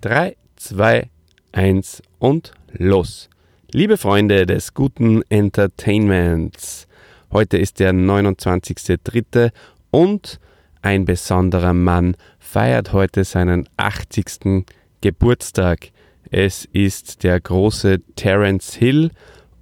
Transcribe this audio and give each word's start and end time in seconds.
Drei, 0.00 0.36
zwei, 0.54 1.10
eins 1.50 2.02
und 2.20 2.52
los. 2.70 3.28
Liebe 3.72 3.96
Freunde 3.96 4.46
des 4.46 4.72
guten 4.72 5.22
Entertainments, 5.28 6.86
heute 7.32 7.58
ist 7.58 7.80
der 7.80 7.92
29.03. 7.92 9.50
und 9.90 10.38
ein 10.82 11.04
besonderer 11.04 11.72
Mann 11.72 12.14
feiert 12.38 12.92
heute 12.92 13.24
seinen 13.24 13.68
80. 13.76 14.64
Geburtstag. 15.00 15.90
Es 16.30 16.64
ist 16.66 17.24
der 17.24 17.40
große 17.40 17.98
Terence 18.14 18.74
Hill 18.74 19.10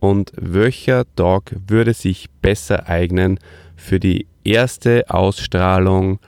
und 0.01 0.33
welcher 0.37 1.05
Dog 1.17 1.45
würde 1.67 1.95
sich 1.95 2.29
besser 2.43 2.91
eignen 2.91 3.41
für 3.75 3.99
die 3.99 4.27
erste 4.45 5.09
Ausstrahlung 5.09 6.19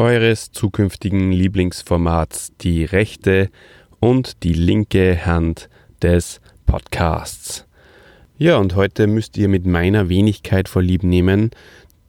eures 0.00 0.50
zukünftigen 0.50 1.30
Lieblingsformats, 1.30 2.52
die 2.62 2.84
rechte 2.84 3.50
und 4.00 4.42
die 4.44 4.54
linke 4.54 5.26
Hand 5.26 5.68
des 6.00 6.40
Podcasts. 6.64 7.66
Ja, 8.38 8.56
und 8.56 8.76
heute 8.76 9.06
müsst 9.06 9.36
ihr 9.36 9.48
mit 9.48 9.66
meiner 9.66 10.08
Wenigkeit 10.08 10.70
vorlieb 10.70 11.02
nehmen, 11.02 11.50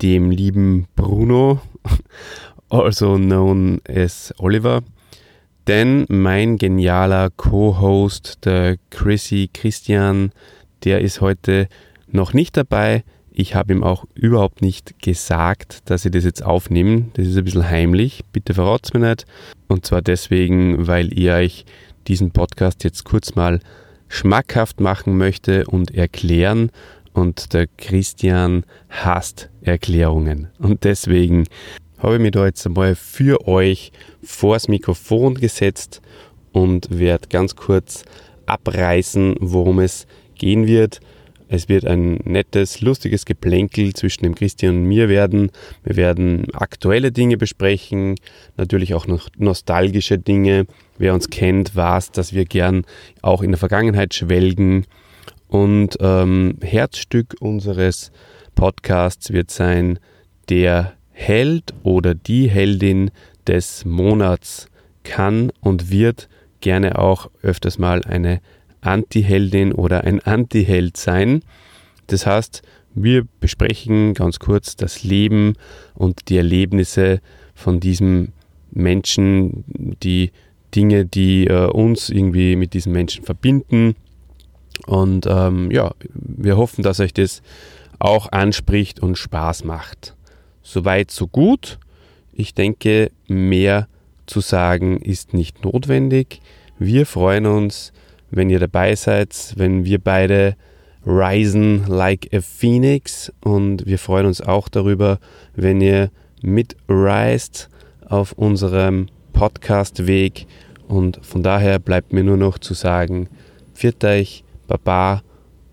dem 0.02 0.31
lieben 0.31 0.88
Bruno, 0.95 1.59
also 2.69 3.17
known 3.17 3.81
as 3.86 4.34
Oliver, 4.38 4.84
denn 5.67 6.06
mein 6.08 6.58
genialer 6.58 7.30
Co-Host, 7.30 8.45
der 8.45 8.78
Chrissy 8.89 9.50
Christian, 9.53 10.31
der 10.86 11.02
ist 11.02 11.19
heute 11.19 11.67
noch 12.08 12.31
nicht 12.31 12.56
dabei. 12.56 13.03
Ich 13.33 13.55
habe 13.55 13.73
ihm 13.73 13.83
auch 13.83 14.05
überhaupt 14.13 14.61
nicht 14.61 15.01
gesagt, 15.01 15.89
dass 15.89 16.03
ich 16.03 16.11
das 16.11 16.25
jetzt 16.25 16.43
aufnehme. 16.43 17.05
Das 17.13 17.25
ist 17.25 17.38
ein 17.38 17.45
bisschen 17.45 17.69
heimlich. 17.69 18.23
Bitte 18.33 18.53
verraut 18.53 18.81
es 18.83 18.93
mir 18.93 18.99
nicht. 18.99 19.25
Und 19.67 19.85
zwar 19.85 20.01
deswegen, 20.01 20.85
weil 20.88 21.17
ihr 21.17 21.35
euch 21.35 21.65
diesen 22.07 22.31
Podcast 22.31 22.83
jetzt 22.83 23.05
kurz 23.05 23.35
mal 23.35 23.61
schmackhaft 24.09 24.81
machen 24.81 25.17
möchte 25.17 25.65
und 25.65 25.95
erklären. 25.95 26.71
Und 27.13 27.53
der 27.53 27.67
Christian 27.77 28.65
hasst 28.89 29.49
Erklärungen. 29.61 30.49
Und 30.59 30.83
deswegen 30.83 31.45
habe 31.99 32.16
ich 32.16 32.21
mich 32.21 32.31
da 32.31 32.45
jetzt 32.45 32.66
einmal 32.66 32.95
für 32.95 33.47
euch 33.47 33.93
vors 34.23 34.67
Mikrofon 34.67 35.35
gesetzt 35.35 36.01
und 36.51 36.99
werde 36.99 37.29
ganz 37.29 37.55
kurz 37.55 38.03
abreißen, 38.45 39.35
worum 39.39 39.79
es 39.79 40.07
gehen 40.35 40.67
wird. 40.67 40.99
Es 41.53 41.67
wird 41.67 41.85
ein 41.85 42.13
nettes, 42.23 42.80
lustiges 42.80 43.25
Geplänkel 43.25 43.91
zwischen 43.91 44.23
dem 44.23 44.35
Christian 44.35 44.77
und 44.77 44.83
mir 44.85 45.09
werden. 45.09 45.51
Wir 45.84 45.97
werden 45.97 46.47
aktuelle 46.53 47.12
Dinge 47.12 47.35
besprechen, 47.35 48.16
natürlich 48.56 48.94
auch 48.94 49.06
noch 49.06 49.28
nostalgische 49.38 50.17
Dinge. 50.17 50.66
Wer 50.97 51.13
uns 51.13 51.29
kennt, 51.29 51.75
weiß, 51.75 52.12
dass 52.12 52.31
wir 52.31 52.45
gern 52.45 52.85
auch 53.22 53.41
in 53.41 53.51
der 53.51 53.57
Vergangenheit 53.57 54.13
schwelgen. 54.13 54.85
Und 55.50 55.97
ähm, 56.00 56.56
Herzstück 56.62 57.35
unseres 57.41 58.13
Podcasts 58.56 59.33
wird 59.33 59.51
sein 59.51 60.00
der 60.47 60.94
Held 61.12 61.73
oder 61.83 62.16
die 62.16 62.50
Heldin 62.50 63.12
des 63.45 63.83
Monats 63.83 64.68
kann 65.03 65.51
und 65.59 65.91
wird 65.91 66.29
gerne 66.62 66.97
auch 66.97 67.29
öfters 67.41 67.78
mal 67.78 68.03
eine 68.06 68.39
Anti-Heldin 68.81 69.74
oder 69.74 70.03
ein 70.03 70.19
Anti-Held 70.19 70.97
sein. 70.97 71.44
Das 72.08 72.25
heißt, 72.25 72.62
wir 72.94 73.25
besprechen 73.40 74.14
ganz 74.14 74.40
kurz 74.40 74.75
das 74.75 75.03
Leben 75.03 75.53
und 75.94 76.30
die 76.30 76.38
Erlebnisse 76.38 77.22
von 77.56 77.80
diesem 77.80 78.34
Menschen, 78.72 79.64
die 80.03 80.31
Dinge, 80.75 81.06
die 81.06 81.47
äh, 81.47 81.68
uns 81.68 82.09
irgendwie 82.09 82.56
mit 82.56 82.74
diesem 82.74 82.94
Menschen 82.94 83.24
verbinden. 83.24 83.96
Und 84.88 85.25
ähm, 85.30 85.69
ja, 85.72 85.92
wir 86.13 86.58
hoffen, 86.58 86.84
dass 86.84 87.00
euch 87.00 87.13
das 87.13 87.42
auch 88.00 88.31
anspricht 88.31 89.00
und 89.00 89.18
Spaß 89.18 89.63
macht. 89.63 90.16
Soweit, 90.63 91.12
so 91.12 91.28
gut. 91.28 91.80
Ich 92.34 92.53
denke, 92.53 93.12
mehr 93.28 93.88
zu 94.25 94.40
sagen 94.40 95.00
ist 95.02 95.34
nicht 95.34 95.63
notwendig. 95.63 96.42
Wir 96.80 97.06
freuen 97.06 97.46
uns, 97.46 97.92
wenn 98.31 98.50
ihr 98.50 98.59
dabei 98.59 98.96
seid, 98.96 99.53
wenn 99.58 99.86
wir 99.86 100.00
beide 100.00 100.56
risen 101.06 101.86
like 101.88 102.30
a 102.34 102.42
phoenix 102.42 103.31
und 103.44 103.86
wir 103.86 103.97
freuen 103.97 104.25
uns 104.25 104.42
auch 104.42 104.69
darüber, 104.69 105.19
wenn 105.56 105.81
ihr 105.81 106.12
mitreist 106.42 107.69
auf 108.08 108.34
unserem 108.34 109.08
Podcast-Weg 109.34 110.47
und 110.88 111.19
von 111.24 111.44
daher 111.44 111.80
bleibt 111.80 112.14
mir 112.14 112.24
nur 112.24 112.38
noch 112.38 112.59
zu 112.59 112.74
sagen, 112.74 113.30
viert 113.74 114.03
euch, 114.03 114.44
Baba 114.68 115.24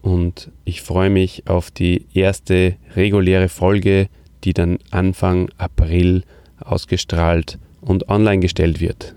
und 0.02 0.50
ich 0.64 0.82
freue 0.82 1.10
mich 1.10 1.48
auf 1.48 1.70
die 1.70 2.06
erste 2.14 2.76
reguläre 2.96 3.48
Folge, 3.48 4.08
die 4.44 4.54
dann 4.54 4.78
Anfang 4.90 5.50
April 5.58 6.22
ausgestrahlt 6.60 7.58
und 7.80 8.08
online 8.08 8.40
gestellt 8.40 8.80
wird. 8.80 9.14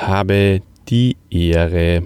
Habe 0.00 0.62
die 0.88 1.16
Ehre. 1.30 2.02